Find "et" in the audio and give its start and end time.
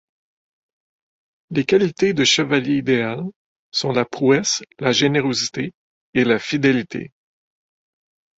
6.15-6.23